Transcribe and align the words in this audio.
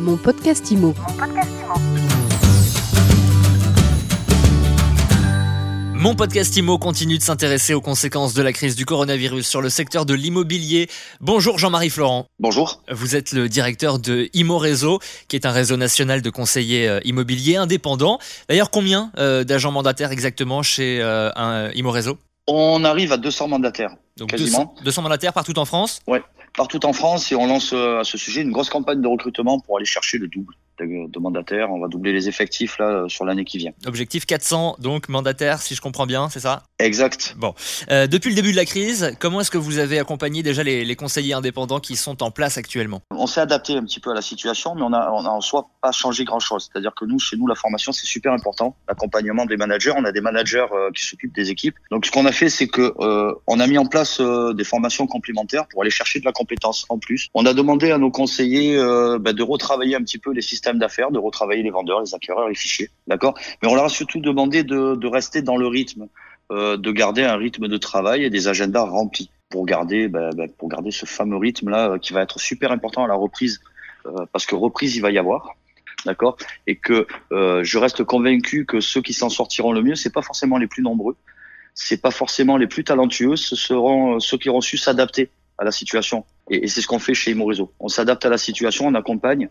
Mon 0.00 0.16
podcast 0.16 0.70
IMO. 0.70 0.94
Mon 5.92 6.14
podcast 6.14 6.56
IMO 6.56 6.78
continue 6.78 7.18
de 7.18 7.22
s'intéresser 7.22 7.74
aux 7.74 7.82
conséquences 7.82 8.32
de 8.32 8.40
la 8.40 8.54
crise 8.54 8.76
du 8.76 8.86
coronavirus 8.86 9.46
sur 9.46 9.60
le 9.60 9.68
secteur 9.68 10.06
de 10.06 10.14
l'immobilier. 10.14 10.88
Bonjour 11.20 11.58
Jean-Marie 11.58 11.90
Florent. 11.90 12.24
Bonjour. 12.38 12.82
Vous 12.90 13.14
êtes 13.14 13.32
le 13.32 13.50
directeur 13.50 13.98
de 13.98 14.30
IMO 14.32 14.56
Réseau, 14.56 15.00
qui 15.28 15.36
est 15.36 15.44
un 15.44 15.52
réseau 15.52 15.76
national 15.76 16.22
de 16.22 16.30
conseillers 16.30 16.88
euh, 16.88 17.00
immobiliers 17.04 17.56
indépendants. 17.56 18.18
D'ailleurs, 18.48 18.70
combien 18.70 19.12
euh, 19.18 19.44
d'agents 19.44 19.72
mandataires 19.72 20.12
exactement 20.12 20.62
chez 20.62 21.02
euh, 21.02 21.30
un 21.36 21.70
IMO 21.74 21.90
Réseau? 21.90 22.16
On 22.46 22.84
arrive 22.84 23.12
à 23.12 23.18
200 23.18 23.48
mandataires. 23.48 23.94
Donc 24.16 24.30
Quasiment. 24.30 24.72
200, 24.76 24.84
200 24.84 25.02
mandataires 25.02 25.32
partout 25.34 25.58
en 25.58 25.66
France? 25.66 26.00
Ouais, 26.06 26.22
partout 26.56 26.84
en 26.86 26.92
France 26.92 27.30
et 27.32 27.36
on 27.36 27.46
lance 27.46 27.72
euh, 27.72 28.00
à 28.00 28.04
ce 28.04 28.18
sujet 28.18 28.42
une 28.42 28.52
grosse 28.52 28.70
campagne 28.70 29.00
de 29.00 29.08
recrutement 29.08 29.60
pour 29.60 29.76
aller 29.76 29.86
chercher 29.86 30.18
le 30.18 30.28
double 30.28 30.54
de, 30.78 31.18
mandataires. 31.18 31.70
On 31.70 31.80
va 31.80 31.88
doubler 31.88 32.12
les 32.12 32.28
effectifs 32.28 32.78
là 32.78 33.04
sur 33.08 33.24
l'année 33.24 33.44
qui 33.44 33.58
vient. 33.58 33.72
Objectif 33.86 34.24
400, 34.26 34.76
donc 34.78 35.08
mandataires, 35.08 35.60
si 35.60 35.74
je 35.74 35.80
comprends 35.80 36.06
bien, 36.06 36.28
c'est 36.30 36.40
ça? 36.40 36.62
Exact. 36.80 37.36
Euh, 37.90 38.06
Depuis 38.06 38.30
le 38.30 38.34
début 38.34 38.52
de 38.52 38.56
la 38.56 38.64
crise, 38.64 39.14
comment 39.20 39.40
est-ce 39.40 39.50
que 39.50 39.58
vous 39.58 39.78
avez 39.78 39.98
accompagné 39.98 40.42
déjà 40.42 40.62
les, 40.62 40.84
les 40.84 40.96
conseillers 40.96 41.34
indépendants 41.34 41.78
qui 41.78 41.96
sont 41.96 42.22
en 42.22 42.30
place 42.30 42.56
actuellement? 42.58 43.02
On 43.10 43.26
s'est 43.26 43.40
adapté 43.40 43.76
un 43.76 43.84
petit 43.84 44.00
peu 44.00 44.10
à 44.10 44.14
la 44.14 44.22
situation, 44.22 44.74
mais 44.74 44.82
on 44.82 44.92
a, 44.92 45.10
on 45.12 45.24
a 45.24 45.28
en 45.28 45.40
soi 45.40 45.68
pas 45.82 45.92
changé 45.92 46.24
grand-chose. 46.24 46.70
C'est-à-dire 46.72 46.92
que 46.94 47.04
nous, 47.04 47.18
chez 47.18 47.36
nous, 47.36 47.46
la 47.46 47.54
formation 47.54 47.92
c'est 47.92 48.06
super 48.06 48.32
important. 48.32 48.76
L'accompagnement 48.88 49.44
des 49.44 49.56
managers, 49.56 49.92
on 49.96 50.04
a 50.04 50.12
des 50.12 50.20
managers 50.20 50.66
euh, 50.72 50.90
qui 50.94 51.04
s'occupent 51.04 51.34
des 51.34 51.50
équipes. 51.50 51.76
Donc 51.90 52.06
ce 52.06 52.10
qu'on 52.10 52.26
a 52.26 52.32
fait, 52.32 52.48
c'est 52.48 52.68
que 52.68 52.94
euh, 53.00 53.34
on 53.46 53.60
a 53.60 53.66
mis 53.66 53.78
en 53.78 53.86
place 53.86 54.20
euh, 54.20 54.54
des 54.54 54.64
formations 54.64 55.06
complémentaires 55.06 55.66
pour 55.68 55.82
aller 55.82 55.90
chercher 55.90 56.20
de 56.20 56.24
la 56.24 56.32
compétence 56.32 56.86
en 56.88 56.98
plus. 56.98 57.28
On 57.34 57.46
a 57.46 57.52
demandé 57.52 57.90
à 57.90 57.98
nos 57.98 58.10
conseillers 58.10 58.76
euh, 58.76 59.18
bah, 59.18 59.32
de 59.32 59.42
retravailler 59.42 59.96
un 59.96 60.02
petit 60.02 60.18
peu 60.18 60.32
les 60.32 60.42
systèmes 60.42 60.78
d'affaires, 60.78 61.10
de 61.10 61.18
retravailler 61.18 61.62
les 61.62 61.70
vendeurs, 61.70 62.00
les 62.00 62.14
acquéreurs, 62.14 62.48
les 62.48 62.54
fichiers, 62.54 62.90
d'accord? 63.06 63.34
Mais 63.62 63.68
on 63.68 63.74
leur 63.74 63.84
a 63.84 63.88
surtout 63.88 64.20
demandé 64.20 64.64
de, 64.64 64.94
de 64.96 65.06
rester 65.06 65.42
dans 65.42 65.56
le 65.56 65.66
rythme, 65.66 66.06
euh, 66.50 66.76
de 66.76 66.90
garder 66.92 67.24
un 67.24 67.36
rythme 67.36 67.68
de 67.68 67.76
travail 67.76 68.24
et 68.24 68.30
des 68.30 68.48
agendas 68.48 68.84
remplis 68.84 69.30
pour 69.50 69.66
garder, 69.66 70.08
bah, 70.08 70.30
bah, 70.34 70.44
pour 70.56 70.68
garder 70.68 70.90
ce 70.90 71.06
fameux 71.06 71.36
rythme 71.36 71.68
là 71.68 71.98
qui 71.98 72.12
va 72.12 72.22
être 72.22 72.38
super 72.38 72.72
important 72.72 73.04
à 73.04 73.08
la 73.08 73.14
reprise, 73.14 73.60
euh, 74.06 74.26
parce 74.32 74.46
que 74.46 74.54
reprise 74.54 74.96
il 74.96 75.00
va 75.00 75.10
y 75.10 75.18
avoir. 75.18 75.56
D'accord, 76.06 76.38
et 76.66 76.76
que 76.76 77.06
euh, 77.30 77.62
je 77.62 77.76
reste 77.76 78.04
convaincu 78.04 78.64
que 78.64 78.80
ceux 78.80 79.02
qui 79.02 79.12
s'en 79.12 79.28
sortiront 79.28 79.72
le 79.72 79.82
mieux, 79.82 79.96
c'est 79.96 80.12
pas 80.12 80.22
forcément 80.22 80.56
les 80.56 80.66
plus 80.66 80.82
nombreux, 80.82 81.14
c'est 81.74 82.00
pas 82.00 82.10
forcément 82.10 82.56
les 82.56 82.66
plus 82.66 82.84
talentueux, 82.84 83.36
ce 83.36 83.54
seront 83.54 84.16
euh, 84.16 84.18
ceux 84.18 84.38
qui 84.38 84.48
auront 84.48 84.62
su 84.62 84.78
s'adapter 84.78 85.28
à 85.58 85.64
la 85.64 85.72
situation. 85.72 86.24
Et, 86.48 86.68
c'est 86.68 86.80
ce 86.80 86.86
qu'on 86.86 86.98
fait 86.98 87.12
chez 87.12 87.32
Imo 87.32 87.44
Réseau. 87.44 87.70
On 87.80 87.88
s'adapte 87.88 88.24
à 88.24 88.30
la 88.30 88.38
situation, 88.38 88.86
on 88.86 88.94
accompagne 88.94 89.50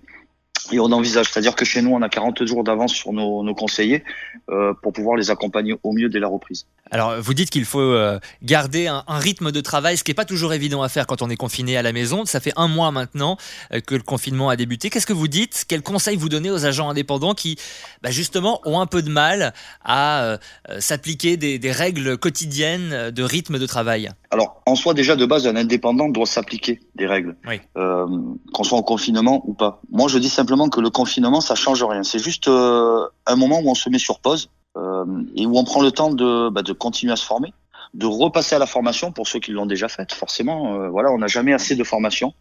et 0.71 0.79
on 0.79 0.91
envisage. 0.91 1.31
C'est-à-dire 1.31 1.55
que 1.55 1.65
chez 1.65 1.81
nous, 1.81 1.91
on 1.91 2.01
a 2.01 2.09
40 2.09 2.45
jours 2.45 2.63
d'avance 2.63 2.93
sur 2.93 3.13
nos, 3.13 3.43
nos 3.43 3.55
conseillers 3.55 4.03
euh, 4.49 4.73
pour 4.81 4.93
pouvoir 4.93 5.17
les 5.17 5.31
accompagner 5.31 5.75
au 5.83 5.93
mieux 5.93 6.09
dès 6.09 6.19
la 6.19 6.27
reprise. 6.27 6.65
Alors, 6.91 7.21
vous 7.21 7.33
dites 7.33 7.49
qu'il 7.49 7.65
faut 7.65 7.79
euh, 7.79 8.19
garder 8.41 8.87
un, 8.87 9.03
un 9.07 9.19
rythme 9.19 9.51
de 9.51 9.61
travail, 9.61 9.97
ce 9.97 10.03
qui 10.03 10.11
n'est 10.11 10.15
pas 10.15 10.25
toujours 10.25 10.53
évident 10.53 10.81
à 10.81 10.89
faire 10.89 11.05
quand 11.05 11.21
on 11.21 11.29
est 11.29 11.35
confiné 11.35 11.77
à 11.77 11.81
la 11.81 11.93
maison. 11.93 12.25
Ça 12.25 12.39
fait 12.39 12.53
un 12.55 12.67
mois 12.67 12.91
maintenant 12.91 13.37
euh, 13.73 13.79
que 13.79 13.95
le 13.95 14.01
confinement 14.01 14.49
a 14.49 14.55
débuté. 14.55 14.89
Qu'est-ce 14.89 15.07
que 15.07 15.13
vous 15.13 15.27
dites? 15.27 15.65
Quels 15.67 15.81
conseils 15.81 16.15
vous 16.15 16.29
donnez 16.29 16.49
aux 16.49 16.65
agents 16.65 16.89
indépendants 16.89 17.33
qui, 17.33 17.57
bah, 18.01 18.11
justement, 18.11 18.61
ont 18.65 18.79
un 18.79 18.87
peu 18.87 19.01
de 19.01 19.09
mal 19.09 19.53
à 19.83 20.23
euh, 20.23 20.37
euh, 20.69 20.79
s'appliquer 20.79 21.37
des, 21.37 21.59
des 21.59 21.71
règles 21.71 22.17
quotidiennes 22.17 23.11
de 23.11 23.23
rythme 23.23 23.59
de 23.59 23.65
travail? 23.65 24.09
Alors, 24.31 24.61
en 24.67 24.75
soi, 24.75 24.93
déjà, 24.93 25.15
de 25.15 25.25
base, 25.25 25.47
un 25.47 25.55
indépendant 25.55 26.07
doit 26.07 26.27
s'appliquer 26.27 26.79
des 26.95 27.07
règles, 27.07 27.35
Oui. 27.47 27.59
euh, 27.77 28.05
qu'on 28.53 28.63
soit 28.63 28.77
en 28.77 28.83
confinement 28.83 29.41
ou 29.45 29.53
pas. 29.53 29.81
Moi, 29.89 30.07
je 30.07 30.19
dis 30.19 30.29
simplement 30.29 30.69
que 30.69 30.79
le 30.81 30.91
confinement, 30.91 31.41
ça 31.41 31.55
change 31.55 31.83
rien. 31.83 32.03
C'est 32.03 32.19
juste 32.19 32.47
euh, 32.47 33.07
un 33.25 33.35
moment 33.35 33.59
où 33.59 33.69
on 33.69 33.73
se 33.75 33.89
met 33.89 33.97
sur 33.97 34.19
pause 34.19 34.51
euh, 34.77 35.05
et 35.35 35.47
où 35.47 35.57
on 35.57 35.63
prend 35.63 35.81
le 35.81 35.91
temps 35.91 36.11
de, 36.13 36.49
bah, 36.49 36.61
de 36.61 36.73
continuer 36.73 37.13
à 37.13 37.15
se 37.15 37.25
former, 37.25 37.53
de 37.95 38.05
repasser 38.05 38.53
à 38.55 38.59
la 38.59 38.67
formation 38.67 39.11
pour 39.11 39.27
ceux 39.27 39.39
qui 39.39 39.51
l'ont 39.51 39.65
déjà 39.65 39.87
faite. 39.87 40.13
Forcément, 40.13 40.75
euh, 40.75 40.89
voilà, 40.89 41.11
on 41.11 41.17
n'a 41.17 41.27
jamais 41.27 41.53
assez 41.53 41.75
de 41.75 41.83
formation, 41.83 42.33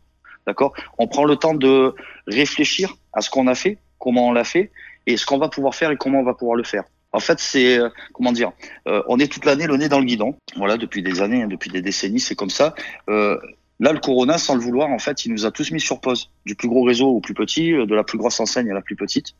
d'accord? 0.46 0.74
On 0.98 1.06
prend 1.06 1.24
le 1.24 1.36
temps 1.36 1.54
de 1.54 1.94
réfléchir 2.26 2.92
à 3.14 3.22
ce 3.22 3.30
qu'on 3.30 3.46
a 3.46 3.54
fait, 3.54 3.78
comment 3.98 4.28
on 4.28 4.32
l'a 4.32 4.44
fait, 4.44 4.70
et 5.06 5.16
ce 5.16 5.24
qu'on 5.24 5.38
va 5.38 5.48
pouvoir 5.48 5.74
faire 5.74 5.90
et 5.90 5.96
comment 5.96 6.20
on 6.20 6.24
va 6.24 6.34
pouvoir 6.34 6.56
le 6.56 6.64
faire. 6.64 6.84
En 7.12 7.20
fait, 7.20 7.38
c'est 7.40 7.78
euh, 7.78 7.88
comment 8.12 8.32
dire 8.32 8.52
euh, 8.86 9.02
On 9.08 9.18
est 9.18 9.32
toute 9.32 9.44
l'année 9.44 9.66
le 9.66 9.76
nez 9.76 9.88
dans 9.88 9.98
le 9.98 10.04
guidon. 10.04 10.36
Voilà, 10.56 10.76
depuis 10.76 11.02
des 11.02 11.22
années, 11.22 11.42
hein, 11.42 11.48
depuis 11.48 11.70
des 11.70 11.80
décennies, 11.82 12.20
c'est 12.20 12.34
comme 12.34 12.50
ça. 12.50 12.74
Euh, 13.08 13.38
là, 13.80 13.92
le 13.92 13.98
Corona, 13.98 14.36
sans 14.38 14.54
le 14.54 14.60
vouloir, 14.60 14.90
en 14.90 14.98
fait, 14.98 15.24
il 15.24 15.32
nous 15.32 15.46
a 15.46 15.50
tous 15.50 15.70
mis 15.70 15.80
sur 15.80 16.00
pause, 16.00 16.30
du 16.44 16.54
plus 16.54 16.68
gros 16.68 16.82
réseau 16.82 17.08
au 17.08 17.20
plus 17.20 17.34
petit, 17.34 17.72
euh, 17.72 17.86
de 17.86 17.94
la 17.94 18.04
plus 18.04 18.18
grosse 18.18 18.38
enseigne 18.40 18.70
à 18.70 18.74
la 18.74 18.82
plus 18.82 18.96
petite. 18.96 19.34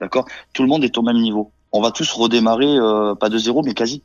D'accord? 0.00 0.26
Tout 0.52 0.62
le 0.62 0.68
monde 0.68 0.84
est 0.84 0.96
au 0.96 1.02
même 1.02 1.16
niveau. 1.18 1.50
On 1.72 1.80
va 1.82 1.90
tous 1.90 2.10
redémarrer, 2.12 2.66
euh, 2.66 3.14
pas 3.16 3.28
de 3.28 3.36
zéro, 3.38 3.62
mais 3.64 3.74
quasi. 3.74 4.02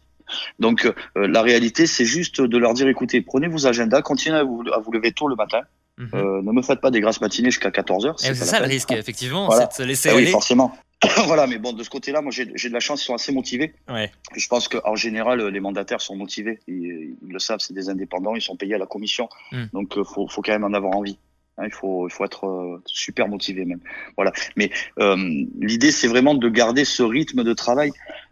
Donc, 0.58 0.86
euh, 0.86 1.28
la 1.28 1.42
réalité, 1.44 1.86
c'est 1.86 2.06
juste 2.06 2.42
de 2.42 2.58
leur 2.58 2.74
dire 2.74 2.88
écoutez, 2.88 3.22
prenez 3.22 3.48
vos 3.48 3.68
agendas, 3.68 4.02
continuez 4.02 4.38
à 4.38 4.44
vous, 4.44 4.64
à 4.74 4.80
vous 4.80 4.92
lever 4.92 5.12
tôt 5.12 5.28
le 5.28 5.36
matin. 5.36 5.62
Mhm. 6.00 6.10
Euh, 6.16 6.42
ne 6.42 6.52
me 6.52 6.64
faites 6.64 6.82
pas 6.82 6.90
des 6.90 7.00
grasses 7.02 7.22
matinées 7.22 7.52
jusqu'à 7.52 7.70
14 7.70 8.06
heures. 8.08 8.16
Eh, 8.24 8.30
pas 8.30 8.34
C'est 8.34 8.46
ça 8.46 8.60
le 8.60 8.66
risque, 8.66 8.92
effectivement, 8.92 9.46
Voilà. 9.46 9.70
c'est 9.72 9.84
de 9.84 9.84
se 9.84 9.88
laisser 9.88 10.10
Ah 10.10 10.16
oui, 10.16 10.24
aller. 10.24 10.32
forcément. 10.32 10.76
voilà, 11.28 11.48
mais 11.48 11.58
bon, 11.58 11.74
de 11.74 11.84
ce 11.84 11.90
côté-là, 11.90 12.22
moi, 12.22 12.32
j'ai 12.32 12.46
de 12.46 12.74
la 12.74 12.80
chance, 12.80 13.02
ils 13.02 13.06
sont 13.06 13.16
assez 13.16 13.32
motivés. 13.32 13.74
Ouais. 13.90 14.12
Je 14.36 14.48
pense 14.48 14.68
qu'en 14.68 14.96
général, 14.96 15.46
les 15.48 15.60
mandataires 15.60 16.02
sont 16.02 16.16
motivés. 16.16 16.60
Ils, 16.68 17.16
ils 17.22 17.32
le 17.32 17.40
savent, 17.40 17.60
c'est 17.60 17.74
des 17.74 17.90
indépendants, 17.90 18.36
ils 18.36 18.42
sont 18.42 18.56
payés 18.56 18.76
à 18.76 18.78
la 18.78 18.86
commission. 18.86 19.30
Mm. 19.52 19.64
Donc, 19.74 19.98
euh, 19.98 20.04
faut, 20.04 20.28
faut 20.28 20.42
quand 20.42 20.54
même 20.54 20.64
en 20.64 20.74
avoir 20.74 20.96
envie. 20.96 21.18
Hein, 21.58 21.66
il 21.68 21.74
faut, 21.74 22.08
il 22.08 22.12
faut 22.12 22.26
être 22.26 22.48
euh, 22.48 22.82
super 22.86 23.28
motivé 23.28 23.66
même. 23.66 23.80
Voilà. 24.16 24.32
Mais 24.56 24.72
euh, 25.00 25.16
l'idée, 25.60 25.92
c'est 25.92 26.08
vraiment 26.08 26.34
de 26.34 26.50
garder 26.50 26.86
ce 26.86 27.04
rythme 27.04 27.44
de 27.44 27.54
travail. 27.54 27.92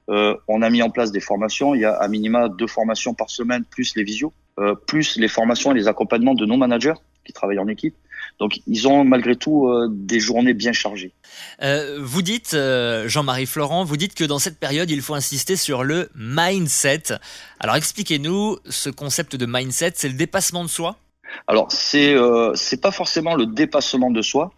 Euh, 0.10 0.36
on 0.48 0.62
a 0.62 0.70
mis 0.70 0.82
en 0.82 0.90
place 0.90 1.12
des 1.12 1.20
formations. 1.20 1.76
Il 1.76 1.82
y 1.82 1.86
a 1.86 1.94
à 1.94 2.08
minima 2.08 2.50
deux 2.50 2.68
formations 2.68 3.14
par 3.14 3.30
semaine, 3.30 3.64
plus 3.64 3.96
les 3.96 4.04
visios, 4.04 4.34
euh, 4.60 4.76
plus 4.76 5.18
les 5.18 5.28
formations 5.28 5.72
et 5.72 5.76
les 5.76 5.88
accompagnements 5.88 6.34
de 6.34 6.46
nos 6.46 6.58
managers 6.58 6.96
qui 7.24 7.34
travaillent 7.34 7.60
en 7.60 7.68
équipe. 7.68 7.96
Donc, 8.42 8.60
ils 8.66 8.88
ont 8.88 9.04
malgré 9.04 9.36
tout 9.36 9.68
euh, 9.68 9.88
des 9.92 10.20
journées 10.20 10.56
bien 10.56 10.74
chargées. 10.74 11.12
Euh, 11.62 12.00
vous 12.02 12.24
dites, 12.24 12.56
euh, 12.56 13.08
Jean-Marie 13.08 13.46
Florent, 13.46 13.84
vous 13.84 13.98
dites 13.98 14.16
que 14.16 14.24
dans 14.24 14.40
cette 14.40 14.58
période, 14.58 14.90
il 14.90 15.04
faut 15.04 15.14
insister 15.14 15.56
sur 15.56 15.84
le 15.84 16.10
mindset. 16.16 17.04
Alors 17.60 17.76
expliquez-nous 17.76 18.58
ce 18.68 18.90
concept 18.90 19.36
de 19.36 19.46
mindset, 19.48 19.92
c'est 19.94 20.08
le 20.08 20.16
dépassement 20.16 20.64
de 20.64 20.70
soi? 20.70 20.96
Alors, 21.46 21.72
c'est 21.72 22.16
c'est 22.56 22.82
pas 22.82 22.92
forcément 22.92 23.36
le 23.36 23.46
dépassement 23.46 24.10
de 24.10 24.24
soi, 24.24 24.52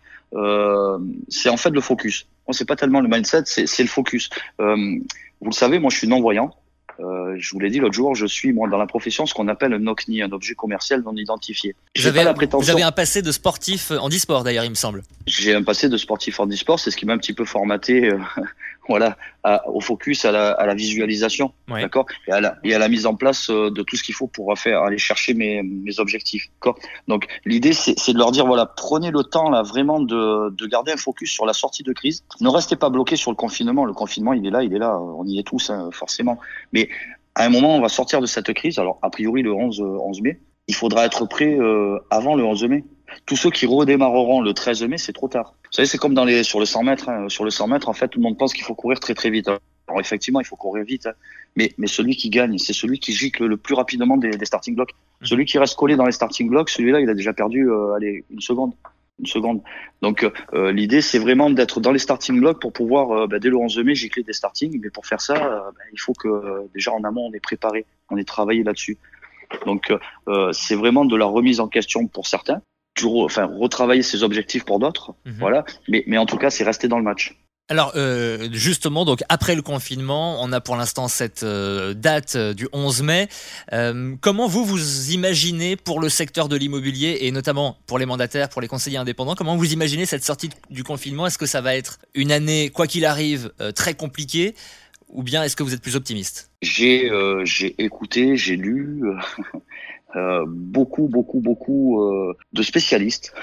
c'est 1.27 1.49
en 1.49 1.57
fait 1.57 1.69
le 1.69 1.81
focus. 1.81 2.25
Bon, 2.47 2.53
c'est 2.53 2.65
pas 2.65 2.77
tellement 2.77 3.01
le 3.01 3.09
mindset, 3.09 3.43
c'est 3.45 3.67
c'est 3.67 3.83
le 3.83 3.89
focus. 3.89 4.29
Vous 4.59 5.49
le 5.49 5.51
savez, 5.51 5.77
moi, 5.79 5.91
je 5.91 5.97
suis 5.97 6.07
non-voyant. 6.07 6.55
Euh, 6.99 7.35
je 7.37 7.51
vous 7.51 7.59
l'ai 7.59 7.69
dit 7.69 7.79
l'autre 7.79 7.93
jour, 7.93 8.15
je 8.15 8.25
suis 8.25 8.53
moi 8.53 8.67
dans 8.69 8.77
la 8.77 8.85
profession 8.85 9.25
ce 9.25 9.33
qu'on 9.33 9.47
appelle 9.47 9.73
un 9.73 9.87
OCNI, 9.87 10.21
un 10.21 10.31
objet 10.31 10.53
commercial 10.53 11.01
non 11.03 11.15
identifié. 11.15 11.75
vous 11.97 12.69
avez 12.69 12.83
un 12.83 12.91
passé 12.91 13.21
de 13.21 13.31
sportif 13.31 13.91
en 13.91 14.09
e-sport 14.09 14.43
d'ailleurs, 14.43 14.65
il 14.65 14.69
me 14.69 14.75
semble. 14.75 15.03
J'ai 15.25 15.55
un 15.55 15.63
passé 15.63 15.89
de 15.89 15.97
sportif 15.97 16.39
en 16.39 16.47
e-sport, 16.47 16.79
c'est 16.79 16.91
ce 16.91 16.97
qui 16.97 17.05
m'a 17.05 17.13
un 17.13 17.17
petit 17.17 17.33
peu 17.33 17.45
formaté, 17.45 18.09
euh, 18.09 18.19
voilà, 18.89 19.17
à- 19.43 19.67
au 19.69 19.79
focus, 19.79 20.25
à 20.25 20.31
la, 20.31 20.51
à 20.51 20.65
la 20.65 20.73
visualisation, 20.75 21.53
Ouais. 21.69 21.81
d'accord, 21.81 22.05
et 22.27 22.31
à 22.31 22.41
la 22.41 22.57
et 22.63 22.73
à 22.75 22.79
la 22.79 22.89
mise 22.89 23.05
en 23.05 23.15
place 23.15 23.49
euh, 23.49 23.69
de 23.71 23.81
tout 23.81 23.95
ce 23.95 24.03
qu'il 24.03 24.13
faut 24.15 24.27
pour 24.27 24.57
faire 24.57 24.81
aller 24.83 24.97
chercher 24.97 25.33
mes 25.33 25.63
mes 25.63 25.99
objectifs, 25.99 26.47
d'accord. 26.55 26.77
Donc 27.07 27.27
l'idée 27.45 27.73
c'est 27.73 28.13
de 28.13 28.17
leur 28.17 28.31
dire 28.31 28.45
voilà, 28.45 28.65
prenez 28.65 29.11
le 29.11 29.23
temps 29.23 29.49
là 29.49 29.61
vraiment 29.63 29.99
de 29.99 30.49
de 30.49 30.65
garder 30.67 30.91
un 30.91 30.97
focus 30.97 31.31
sur 31.31 31.45
la 31.45 31.53
sortie 31.53 31.83
de 31.83 31.93
crise. 31.93 32.23
Ne 32.41 32.49
restez 32.49 32.75
pas 32.75 32.89
bloqué 32.89 33.15
sur 33.15 33.31
le 33.31 33.35
confinement. 33.37 33.85
Le 33.85 33.93
confinement 33.93 34.33
il 34.33 34.45
est 34.45 34.51
là, 34.51 34.63
il 34.63 34.73
est 34.75 34.79
là, 34.79 34.99
on 34.99 35.25
y 35.25 35.39
est 35.39 35.43
tous 35.43 35.69
hein, 35.69 35.89
forcément. 35.91 36.37
Mais 36.73 36.89
à 37.35 37.45
un 37.45 37.49
moment 37.49 37.75
on 37.75 37.81
va 37.81 37.89
sortir 37.89 38.19
de 38.21 38.25
cette 38.25 38.51
crise. 38.53 38.79
Alors 38.79 38.99
a 39.01 39.09
priori 39.09 39.41
le 39.43 39.53
11 39.53 39.79
euh, 39.81 39.83
11 39.85 40.21
mai, 40.21 40.39
il 40.67 40.75
faudra 40.75 41.05
être 41.05 41.25
prêt 41.25 41.57
euh, 41.59 41.97
avant 42.09 42.35
le 42.35 42.43
11 42.43 42.63
mai. 42.65 42.83
Tous 43.25 43.35
ceux 43.35 43.49
qui 43.51 43.65
redémarreront 43.65 44.41
le 44.41 44.53
13 44.53 44.83
mai, 44.83 44.97
c'est 44.97 45.13
trop 45.13 45.27
tard. 45.27 45.53
Vous 45.63 45.71
savez, 45.71 45.85
c'est 45.87 45.97
comme 45.97 46.13
dans 46.13 46.25
les 46.25 46.43
sur 46.43 46.59
le 46.59 46.65
100 46.65 46.83
mètres. 46.83 47.09
hein. 47.09 47.29
Sur 47.29 47.43
le 47.43 47.49
100 47.49 47.67
mètres, 47.67 47.89
en 47.89 47.93
fait, 47.93 48.07
tout 48.07 48.19
le 48.19 48.23
monde 48.23 48.37
pense 48.37 48.53
qu'il 48.53 48.63
faut 48.63 48.75
courir 48.75 48.99
très 48.99 49.13
très 49.13 49.29
vite. 49.29 49.47
Alors 49.87 49.99
effectivement, 49.99 50.39
il 50.39 50.45
faut 50.45 50.55
courir 50.55 50.85
vite, 50.85 51.07
hein. 51.07 51.13
mais 51.55 51.73
mais 51.77 51.87
celui 51.87 52.15
qui 52.15 52.29
gagne, 52.29 52.57
c'est 52.57 52.73
celui 52.73 52.99
qui 52.99 53.11
gicle 53.13 53.45
le 53.45 53.57
plus 53.57 53.75
rapidement 53.75 54.15
des, 54.17 54.31
des 54.31 54.45
starting 54.45 54.75
blocks. 54.75 54.93
Mhm. 55.21 55.27
Celui 55.27 55.45
qui 55.45 55.57
reste 55.57 55.75
collé 55.75 55.95
dans 55.95 56.05
les 56.05 56.11
starting 56.13 56.49
blocks, 56.49 56.69
celui-là, 56.69 57.01
il 57.01 57.09
a 57.09 57.13
déjà 57.13 57.33
perdu, 57.33 57.69
euh, 57.69 57.93
allez, 57.93 58.23
une 58.29 58.39
seconde, 58.39 58.71
une 59.19 59.25
seconde. 59.25 59.61
Donc 60.01 60.25
euh, 60.53 60.71
l'idée, 60.71 61.01
c'est 61.01 61.19
vraiment 61.19 61.49
d'être 61.49 61.81
dans 61.81 61.91
les 61.91 61.99
starting 61.99 62.39
blocks 62.39 62.61
pour 62.61 62.71
pouvoir, 62.71 63.11
euh, 63.11 63.27
bah, 63.27 63.39
dès 63.39 63.49
le 63.49 63.57
11 63.57 63.77
mai, 63.79 63.93
gicler 63.93 64.23
des 64.23 64.33
starting. 64.33 64.79
Mais 64.81 64.89
pour 64.89 65.05
faire 65.05 65.19
ça, 65.19 65.35
euh, 65.35 65.59
bah, 65.71 65.83
il 65.91 65.99
faut 65.99 66.13
que 66.13 66.29
euh, 66.29 66.61
déjà 66.73 66.93
en 66.93 67.03
amont, 67.03 67.27
on 67.29 67.33
est 67.33 67.41
préparé, 67.41 67.85
on 68.09 68.17
est 68.17 68.27
travaillé 68.27 68.63
là-dessus. 68.63 68.97
Donc 69.65 69.91
euh, 70.27 70.51
c'est 70.51 70.75
vraiment 70.75 71.05
de 71.05 71.15
la 71.15 71.25
remise 71.25 71.59
en 71.59 71.67
question 71.67 72.07
pour 72.07 72.25
certains, 72.25 72.61
enfin 73.03 73.45
retravailler 73.45 74.03
ses 74.03 74.23
objectifs 74.23 74.65
pour 74.65 74.79
d'autres. 74.79 75.13
Mhm. 75.25 75.35
Voilà. 75.39 75.65
Mais, 75.87 76.03
mais 76.07 76.17
en 76.17 76.25
tout 76.25 76.37
cas, 76.37 76.49
c'est 76.49 76.63
rester 76.63 76.87
dans 76.87 76.97
le 76.97 77.03
match. 77.03 77.35
Alors 77.69 77.93
euh, 77.95 78.49
justement, 78.51 79.05
donc 79.05 79.23
après 79.29 79.55
le 79.55 79.61
confinement, 79.61 80.43
on 80.43 80.51
a 80.51 80.59
pour 80.59 80.75
l'instant 80.75 81.07
cette 81.07 81.43
euh, 81.43 81.93
date 81.93 82.35
euh, 82.35 82.53
du 82.53 82.67
11 82.73 83.03
mai. 83.03 83.29
comment 84.19 84.47
vous 84.47 84.65
vous 84.65 85.11
imaginez 85.11 85.77
pour 85.77 86.01
le 86.01 86.09
secteur 86.09 86.49
de 86.49 86.57
l'immobilier 86.57 87.19
et 87.21 87.31
notamment 87.31 87.77
pour 87.87 87.99
les 87.99 88.05
mandataires, 88.05 88.49
pour 88.49 88.61
les 88.61 88.67
conseillers 88.67 88.97
indépendants, 88.97 89.35
comment 89.35 89.55
vous 89.55 89.71
imaginez 89.71 90.05
cette 90.05 90.25
sortie 90.25 90.49
du 90.69 90.83
confinement? 90.83 91.25
Est-ce 91.25 91.37
que 91.37 91.45
ça 91.45 91.61
va 91.61 91.75
être 91.75 91.99
une 92.13 92.31
année, 92.31 92.69
quoi 92.69 92.85
qu'il 92.85 93.05
arrive, 93.05 93.51
très 93.75 93.93
compliquée? 93.93 94.55
Ou 95.07 95.23
bien 95.23 95.43
est-ce 95.43 95.55
que 95.55 95.63
vous 95.63 95.73
êtes 95.73 95.81
plus 95.81 95.95
optimiste? 95.95 96.49
J'ai 96.61 97.09
j'ai 97.45 97.75
écouté, 97.81 98.35
j'ai 98.35 98.57
lu 98.57 99.03
beaucoup, 100.47 101.07
beaucoup, 101.07 101.39
beaucoup 101.39 102.35
de 102.53 102.63
spécialistes, 102.63 103.33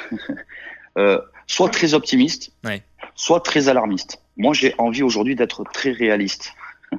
soit 1.47 1.69
très 1.71 1.95
optimistes. 1.95 2.53
Ouais 2.65 2.83
soit 3.21 3.41
très 3.41 3.69
alarmiste. 3.69 4.23
Moi, 4.37 4.55
j'ai 4.55 4.75
envie 4.79 5.03
aujourd'hui 5.03 5.37
d'être 5.37 5.65
très 5.65 5.93
réaliste. 5.93 6.55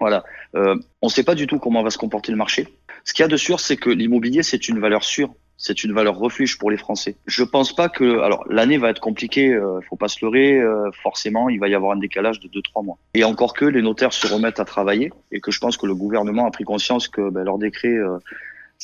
voilà. 0.00 0.22
Euh, 0.54 0.76
on 1.02 1.08
ne 1.08 1.12
sait 1.12 1.24
pas 1.24 1.34
du 1.34 1.48
tout 1.48 1.58
comment 1.58 1.82
va 1.82 1.90
se 1.90 1.98
comporter 1.98 2.30
le 2.30 2.38
marché. 2.38 2.68
Ce 3.04 3.12
qu'il 3.12 3.22
y 3.22 3.26
a 3.26 3.28
de 3.28 3.36
sûr, 3.36 3.58
c'est 3.58 3.76
que 3.76 3.90
l'immobilier, 3.90 4.44
c'est 4.44 4.68
une 4.68 4.78
valeur 4.78 5.02
sûre. 5.02 5.34
C'est 5.56 5.84
une 5.84 5.92
valeur 5.92 6.16
refuge 6.16 6.58
pour 6.58 6.70
les 6.70 6.76
Français. 6.76 7.16
Je 7.26 7.44
pense 7.44 7.74
pas 7.74 7.88
que, 7.88 8.20
alors 8.20 8.44
l'année 8.50 8.76
va 8.76 8.90
être 8.90 9.00
compliquée, 9.00 9.52
euh, 9.52 9.80
faut 9.88 9.96
pas 9.96 10.08
se 10.08 10.24
leurrer. 10.24 10.58
Euh, 10.58 10.90
forcément, 11.02 11.48
il 11.48 11.60
va 11.60 11.68
y 11.68 11.74
avoir 11.74 11.92
un 11.92 11.98
décalage 11.98 12.40
de 12.40 12.48
2-3 12.48 12.84
mois. 12.84 12.98
Et 13.14 13.22
encore 13.22 13.54
que 13.54 13.64
les 13.64 13.80
notaires 13.80 14.12
se 14.12 14.26
remettent 14.26 14.58
à 14.58 14.64
travailler 14.64 15.12
et 15.30 15.40
que 15.40 15.52
je 15.52 15.60
pense 15.60 15.76
que 15.76 15.86
le 15.86 15.94
gouvernement 15.94 16.46
a 16.46 16.50
pris 16.50 16.64
conscience 16.64 17.06
que 17.06 17.30
ben, 17.30 17.44
leur 17.44 17.58
décret 17.58 17.88
euh, 17.88 18.18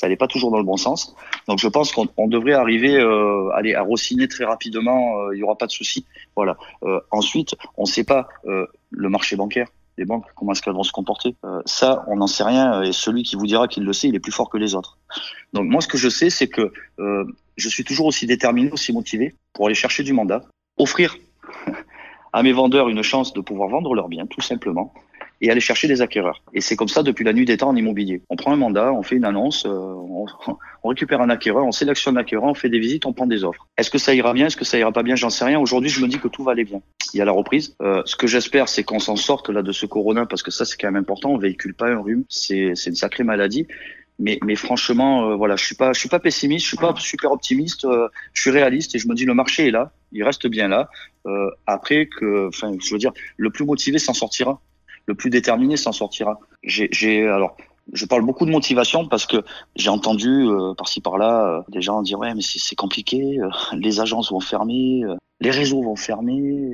ça 0.01 0.09
n'est 0.09 0.17
pas 0.17 0.29
toujours 0.29 0.51
dans 0.51 0.57
le 0.57 0.65
bon 0.65 0.79
sens. 0.79 1.15
Donc 1.47 1.59
je 1.59 1.69
pense 1.69 1.93
qu'on 1.93 2.27
devrait 2.27 2.55
arriver 2.55 2.97
euh, 2.97 3.51
aller 3.51 3.75
à 3.75 3.83
rossiner 3.83 4.29
très 4.29 4.47
rapidement, 4.47 5.19
euh, 5.19 5.35
il 5.35 5.37
n'y 5.37 5.43
aura 5.43 5.57
pas 5.57 5.67
de 5.67 5.73
souci. 5.73 6.07
Voilà. 6.35 6.57
Euh, 6.85 7.01
ensuite, 7.11 7.55
on 7.77 7.83
ne 7.83 7.87
sait 7.87 8.05
pas 8.05 8.27
euh, 8.47 8.67
le 8.91 9.11
marché 9.11 9.37
bancaire, 9.37 9.69
les 9.99 10.07
banques, 10.07 10.25
comment 10.37 10.53
est-ce 10.53 10.63
qu'elles 10.63 10.73
vont 10.73 10.85
se 10.85 10.93
comporter. 10.93 11.37
ça, 11.67 12.03
on 12.07 12.17
n'en 12.17 12.27
sait 12.27 12.45
rien 12.45 12.83
et 12.83 12.93
celui 12.93 13.25
qui 13.25 13.37
vous 13.37 13.47
dira 13.47 13.69
qu'il 13.69 13.85
le 13.85 13.93
sait, 13.93 14.09
il 14.09 14.15
est 14.15 14.21
plus 14.21 14.33
fort 14.33 14.49
que 14.49 14.57
les 14.57 14.75
autres. 14.75 14.97
Donc 15.53 15.69
moi, 15.69 15.83
ce 15.83 15.89
que 15.89 15.99
je 15.99 16.09
sais, 16.09 16.31
c'est 16.31 16.49
que 16.49 16.73
je 17.59 17.69
suis 17.69 17.85
toujours 17.85 18.07
aussi 18.07 18.27
déterminé, 18.27 18.71
aussi 18.71 18.95
motivé 18.95 19.35
pour 19.53 19.67
aller 19.67 19.75
chercher 19.75 20.03
du 20.03 20.15
mandat, 20.15 20.41
offrir 20.79 21.17
à 22.33 22.43
mes 22.43 22.53
vendeurs 22.53 22.89
une 22.89 23.03
chance 23.03 23.35
de 23.35 23.43
pouvoir 23.43 23.69
vendre 23.69 23.95
leurs 23.95 24.09
biens, 24.09 24.27
tout 24.27 24.41
simplement, 24.41 24.95
et 25.41 25.51
aller 25.51 25.61
chercher 25.61 25.89
des 25.89 26.03
acquéreurs. 26.03 26.43
Et 26.53 26.61
c'est 26.61 26.77
comme 26.77 26.89
ça 26.89 27.03
depuis 27.03 27.25
la 27.25 27.33
nuit 27.33 27.45
des 27.45 27.57
temps 27.57 27.69
en 27.69 27.77
immobilier. 27.77 28.23
On 28.29 28.37
prend 28.37 28.53
un 28.53 28.57
mandat, 28.57 28.93
on 28.93 29.03
fait 29.03 29.17
une 29.17 29.25
annonce, 29.25 29.65
euh, 29.67 29.71
on, 29.71 30.27
on, 30.83 30.89
récupère 30.89 31.21
un 31.21 31.31
acquéreur, 31.31 31.65
on 31.65 31.73
sélectionne 31.73 32.17
un 32.17 32.21
acquéreur, 32.21 32.45
on 32.49 32.55
fait 32.55 32.69
des 32.69 32.79
visites, 32.79 33.07
on 33.07 33.13
prend 33.13 33.27
des 33.27 33.45
offres. 33.45 33.67
Est-ce 33.77 33.91
que 33.91 33.99
ça 33.99 34.15
ira 34.15 34.33
bien 34.33 34.47
Est-ce 34.47 34.57
que 34.57 34.65
ça 34.65 34.79
ira 34.79 34.93
pas 34.93 35.03
bien 35.03 35.17
J'en 35.17 35.31
sais 35.31 35.45
rien. 35.45 35.59
Aujourd'hui, 35.59 35.91
je 35.91 36.03
me 36.03 36.09
dis 36.09 36.19
que 36.19 36.29
tout 36.29 36.45
va 36.45 36.53
aller 36.53 36.65
bien. 36.65 36.81
Il 37.15 37.19
y 37.19 37.21
a 37.21 37.25
la 37.25 37.33
reprise. 37.33 37.75
Euh, 37.83 38.03
ce 38.05 38.17
que 38.17 38.27
j'espère, 38.27 38.69
c'est 38.69 38.85
qu'on 38.85 38.99
s'en 38.99 39.17
sorte 39.17 39.49
là 39.49 39.63
de 39.63 39.73
ce 39.73 39.87
corona 39.87 40.27
parce 40.27 40.43
que 40.43 40.51
ça, 40.51 40.65
c'est 40.65 40.77
quand 40.77 40.89
même 40.89 41.01
important. 41.01 41.31
On 41.31 41.39
véhicule 41.39 41.75
pas 41.75 41.89
un 41.89 42.01
rhume. 42.01 42.25
C'est 42.29 42.75
une 42.87 42.95
sacrée 42.95 43.25
maladie. 43.25 43.67
Mais, 44.21 44.39
mais 44.45 44.55
franchement, 44.55 45.31
euh, 45.31 45.35
voilà, 45.35 45.57
je 45.57 45.65
suis 45.65 45.75
pas, 45.75 45.95
je 45.95 45.99
suis 45.99 46.11
pas 46.11 46.21
pessimiste, 46.21 46.65
je 46.65 46.69
suis 46.69 46.77
pas 46.77 46.95
super 46.99 47.33
optimiste, 47.33 47.87
euh, 47.87 48.07
je 48.35 48.43
suis 48.43 48.51
réaliste 48.51 48.95
et 48.95 48.99
je 48.99 49.09
me 49.09 49.15
dis 49.15 49.25
le 49.25 49.33
marché 49.33 49.69
est 49.69 49.71
là, 49.71 49.93
il 50.13 50.23
reste 50.23 50.47
bien 50.47 50.69
là. 50.69 50.91
Euh, 51.27 51.51
après 51.67 52.07
que, 52.07 52.49
enfin, 52.49 52.73
je 52.79 52.93
veux 52.93 52.99
dire, 52.99 53.13
le 53.39 53.49
plus 53.51 53.65
motivé 53.65 53.99
s'en 53.99 54.13
sortira 54.13 54.61
le 55.11 55.15
plus 55.17 55.31
déterminé 55.31 55.77
s'en 55.77 55.93
sortira. 55.93 56.39
J'ai 56.63 57.29
alors 57.29 57.57
je 57.93 58.07
parle 58.07 58.25
beaucoup 58.25 58.47
de 58.47 58.53
motivation 58.53 59.09
parce 59.09 59.27
que 59.27 59.39
j'ai 59.75 59.91
entendu 59.91 60.29
euh, 60.47 60.75
par-ci 60.75 61.01
par-là 61.01 61.33
euh, 61.45 61.63
des 61.69 61.83
gens 61.83 62.03
dire 62.03 62.21
ouais 62.21 62.33
mais 62.35 62.43
c'est 62.43 62.77
compliqué, 62.77 63.41
euh, 63.41 63.49
les 63.73 63.99
agences 63.99 64.31
vont 64.31 64.39
fermer, 64.39 65.03
les 65.41 65.51
réseaux 65.51 65.83
vont 65.83 65.97
fermer. 65.97 66.73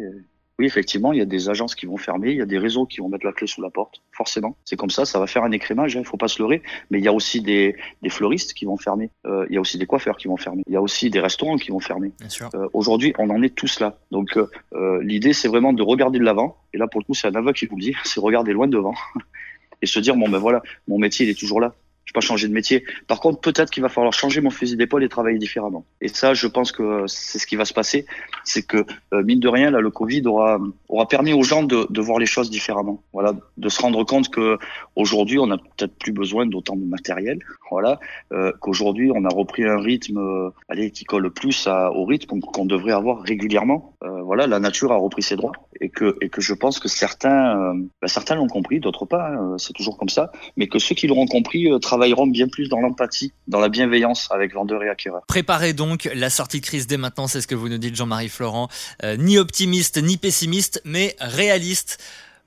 Oui, 0.59 0.65
effectivement, 0.65 1.13
il 1.13 1.19
y 1.19 1.23
a 1.23 1.27
des 1.27 1.51
agences 1.51 1.75
qui 1.75 1.85
vont 1.85 1.99
fermer, 1.99 2.31
il 2.31 2.39
y 2.39 2.43
a 2.43 2.47
des 2.47 2.57
réseaux 2.57 2.87
qui 2.87 3.01
vont 3.01 3.11
mettre 3.11 3.27
la 3.27 3.33
clé 3.33 3.47
sous 3.47 3.61
la 3.61 3.69
porte, 3.69 4.01
forcément. 4.11 4.57
C'est 4.65 4.77
comme 4.77 4.89
ça, 4.89 5.05
ça 5.05 5.19
va 5.19 5.27
faire 5.27 5.45
un 5.45 5.53
écrémage, 5.53 5.95
il 5.95 5.99
hein, 5.99 6.05
faut 6.05 6.17
pas 6.17 6.29
se 6.29 6.41
leurrer. 6.41 6.63
Mais 6.91 6.99
il 6.99 7.05
y 7.05 7.09
a 7.09 7.13
aussi 7.13 7.43
des, 7.43 7.77
des 8.01 8.09
fleuristes 8.09 8.55
qui 8.55 8.65
vont 8.65 8.79
fermer, 8.79 9.11
euh, 9.27 9.45
il 9.51 9.55
y 9.55 9.59
a 9.59 9.61
aussi 9.61 9.77
des 9.77 9.85
coiffeurs 9.85 10.17
qui 10.17 10.29
vont 10.29 10.39
fermer, 10.39 10.63
il 10.67 10.73
y 10.73 10.77
a 10.77 10.81
aussi 10.81 11.11
des 11.11 11.21
restaurants 11.21 11.57
qui 11.57 11.71
vont 11.71 11.81
fermer. 11.81 12.13
Euh, 12.55 12.69
Aujourd'hui, 12.73 13.13
on 13.19 13.29
en 13.29 13.43
est 13.43 13.55
tous 13.55 13.81
là. 13.81 13.99
Donc 14.11 14.39
euh, 14.39 14.49
euh, 14.73 15.03
l'idée, 15.03 15.35
c'est 15.35 15.49
vraiment 15.49 15.75
de 15.75 15.83
regarder 15.83 16.19
de 16.19 16.25
l'avant. 16.25 16.57
Et 16.73 16.79
là, 16.79 16.87
pour 16.87 17.03
le 17.03 17.05
coup, 17.05 17.15
c'est 17.15 17.29
un 17.29 17.35
aveugle 17.35 17.59
qui 17.59 17.67
vous 17.67 17.77
le 17.77 17.83
dit, 17.83 17.95
c'est 18.05 18.21
regarder 18.21 18.55
loin 18.55 18.67
devant 18.67 18.95
et 19.83 19.87
se 19.87 20.01
dire 20.01 20.17
bon 20.17 20.31
ben 20.31 20.39
voilà, 20.39 20.63
mon 20.89 20.99
métier 20.99 21.27
il 21.27 21.29
est 21.29 21.39
toujours 21.39 21.61
là 21.61 21.75
je 22.07 22.13
pas 22.13 22.21
changer 22.21 22.49
de 22.49 22.53
métier. 22.53 22.85
Par 23.09 23.21
contre, 23.21 23.41
peut-être 23.41 23.71
qu'il 23.71 23.83
va 23.83 23.89
falloir 23.89 24.13
changer 24.13 24.41
mon 24.41 24.51
fusil 24.51 24.77
d'épaule 24.77 25.05
et 25.05 25.09
travailler 25.09 25.39
différemment. 25.39 25.85
Et 26.01 26.09
ça, 26.09 26.35
je 26.35 26.47
pense 26.47 26.73
que 26.73 27.05
c'est 27.07 27.39
ce 27.39 27.47
qui 27.47 27.57
va 27.57 27.65
se 27.65 27.75
passer. 27.75 28.07
C'est 28.45 28.63
que, 28.63 28.79
euh, 29.13 29.23
mine 29.25 29.41
de 29.41 29.49
rien, 29.49 29.71
là, 29.71 29.81
le 29.81 29.91
Covid 29.91 30.23
aura, 30.27 30.59
aura 30.89 31.09
permis 31.09 31.33
aux 31.33 31.43
gens 31.43 31.65
de, 31.65 31.87
de 31.91 32.01
voir 32.01 32.19
les 32.19 32.27
choses 32.27 32.49
différemment. 32.49 33.03
Voilà, 33.13 33.35
de 33.57 33.69
se 33.69 33.83
rendre 33.83 34.05
compte 34.05 34.31
que 34.31 34.57
aujourd'hui, 34.95 35.39
on 35.39 35.49
n'a 35.49 35.59
peut-être 35.59 35.97
plus 35.99 36.13
besoin 36.13 36.47
d'autant 36.47 36.77
de 36.77 36.85
matériel. 36.85 37.41
Voilà, 37.71 37.99
euh, 38.33 38.53
qu'aujourd'hui, 38.61 39.11
on 39.13 39.25
a 39.25 39.29
repris 39.29 39.65
un 39.65 39.81
rythme, 39.81 40.19
euh, 40.19 40.51
allez, 40.69 40.93
qui 40.93 41.05
colle 41.05 41.29
plus 41.33 41.67
à, 41.67 41.91
au 41.91 42.05
rythme 42.05 42.39
qu'on 42.41 42.65
devrait 42.65 42.93
avoir 42.93 43.23
régulièrement. 43.23 43.97
Euh, 44.05 44.23
voilà, 44.23 44.47
la 44.47 44.61
nature 44.61 44.93
a 44.93 44.97
repris 44.97 45.23
ses 45.23 45.35
droits 45.35 45.53
et 45.81 45.89
que, 45.89 46.17
et 46.21 46.29
que 46.29 46.41
je 46.41 46.55
pense 46.55 46.79
que 46.79 46.89
certains, 46.89 47.59
euh, 47.59 47.75
bah, 48.01 48.07
certains 48.07 48.37
l'ont 48.37 48.47
compris, 48.47 48.79
d'autres 48.79 49.05
pas. 49.05 49.31
Hein, 49.31 49.57
c'est 49.59 49.73
toujours 49.73 49.99
comme 49.99 50.09
ça. 50.09 50.31
Mais 50.57 50.69
que 50.69 50.79
ceux 50.79 50.95
qui 50.95 51.09
l'auront 51.09 51.27
compris 51.27 51.69
travailleront 51.97 52.27
bien 52.27 52.47
plus 52.49 52.69
dans 52.69 52.81
l'empathie, 52.81 53.33
dans 53.49 53.61
la 53.61 53.69
bienveillance 53.69 54.29
avec 54.31 54.53
vendeurs 54.53 54.83
et 54.83 54.89
acquéreurs. 54.89 55.23
Préparez 55.27 55.73
donc 55.73 56.09
la 56.15 56.29
sortie 56.29 56.61
de 56.61 56.67
crise 56.67 56.87
dès 56.87 56.99
maintenant, 56.99 57.27
c'est 57.27 57.41
ce 57.41 57.47
que 57.47 57.55
vous 57.55 57.69
nous 57.69 57.79
dites 57.79 57.97
Jean-Marie 57.97 58.29
Florent. 58.29 58.69
Euh, 59.03 59.17
ni 59.17 59.39
optimiste, 59.39 60.03
ni 60.03 60.19
pessimiste, 60.19 60.83
mais 60.85 61.17
réaliste. 61.21 61.99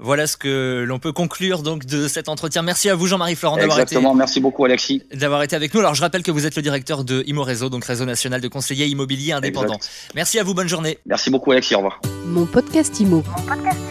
Voilà 0.01 0.27
ce 0.27 0.37
que 0.37 0.85
l'on 0.87 0.97
peut 0.99 1.11
conclure 1.11 1.61
donc 1.61 1.85
de 1.85 2.07
cet 2.07 2.29
entretien. 2.29 2.61
Merci 2.61 2.89
à 2.89 2.95
vous 2.95 3.07
Jean-Marie 3.07 3.35
Florent 3.35 3.57
d'avoir 3.57 3.81
été 3.81 3.97
merci 4.15 4.39
beaucoup 4.39 4.63
Alexis 4.63 5.03
d'avoir 5.13 5.43
été 5.43 5.57
avec 5.57 5.73
nous. 5.73 5.81
Alors 5.81 5.95
je 5.95 6.01
rappelle 6.01 6.23
que 6.23 6.31
vous 6.31 6.45
êtes 6.45 6.55
le 6.55 6.61
directeur 6.61 7.03
de 7.03 7.23
Imo 7.27 7.43
Réseau, 7.43 7.69
donc 7.69 7.83
réseau 7.83 8.05
national 8.05 8.39
de 8.39 8.47
conseillers 8.47 8.85
immobiliers 8.85 9.33
indépendants. 9.33 9.79
Merci 10.15 10.39
à 10.39 10.43
vous, 10.43 10.53
bonne 10.53 10.69
journée. 10.69 10.99
Merci 11.05 11.29
beaucoup 11.29 11.51
Alexis, 11.51 11.75
au 11.75 11.79
revoir. 11.79 11.99
Mon 12.25 12.45
podcast 12.45 12.97
Imo. 12.99 13.23
Mon 13.27 13.43
podcast 13.43 13.88